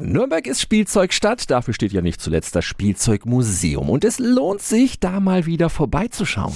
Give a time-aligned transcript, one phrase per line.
[0.00, 5.20] Nürnberg ist Spielzeugstadt, dafür steht ja nicht zuletzt das Spielzeugmuseum und es lohnt sich, da
[5.20, 6.54] mal wieder vorbeizuschauen.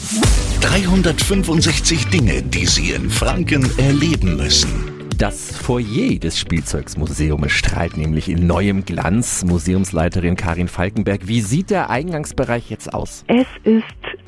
[0.62, 4.94] 365 Dinge, die Sie in Franken erleben müssen.
[5.18, 9.44] Das Foyer des Spielzeugsmuseums strahlt nämlich in neuem Glanz.
[9.44, 13.24] Museumsleiterin Karin Falkenberg, wie sieht der Eingangsbereich jetzt aus?
[13.28, 13.84] Es ist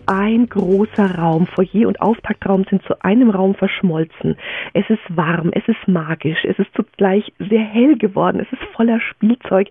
[0.06, 1.46] ein großer Raum.
[1.46, 4.36] Foyer und Auftaktraum sind zu einem Raum verschmolzen.
[4.72, 9.00] Es ist warm, es ist magisch, es ist zugleich sehr hell geworden, es ist voller
[9.00, 9.68] Spielzeug,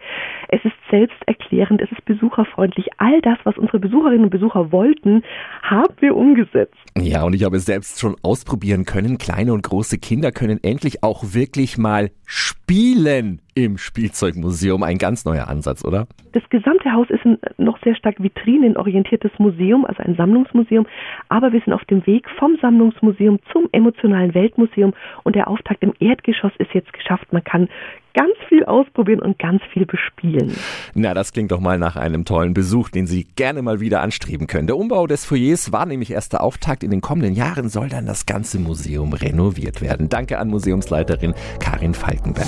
[0.49, 2.87] es ist selbsterklärend, es ist besucherfreundlich.
[2.97, 5.23] All das, was unsere Besucherinnen und Besucher wollten,
[5.61, 6.75] haben wir umgesetzt.
[6.97, 9.17] Ja, und ich habe es selbst schon ausprobieren können.
[9.17, 14.83] Kleine und große Kinder können endlich auch wirklich mal spielen im Spielzeugmuseum.
[14.83, 16.07] Ein ganz neuer Ansatz, oder?
[16.33, 20.85] Das gesamte Haus ist ein noch sehr stark vitrinenorientiertes Museum, also ein Sammlungsmuseum.
[21.29, 25.93] Aber wir sind auf dem Weg vom Sammlungsmuseum zum emotionalen Weltmuseum und der Auftakt im
[25.99, 27.31] Erdgeschoss ist jetzt geschafft.
[27.31, 27.69] Man kann
[28.15, 30.55] ganz viel ausprobieren und ganz viel bespielen.
[30.93, 34.47] Na, das klingt doch mal nach einem tollen Besuch, den Sie gerne mal wieder anstreben
[34.47, 34.67] können.
[34.67, 36.83] Der Umbau des Foyers war nämlich erst der Auftakt.
[36.83, 40.09] In den kommenden Jahren soll dann das ganze Museum renoviert werden.
[40.09, 42.47] Danke an Museumsleiterin Karin Falkenberg.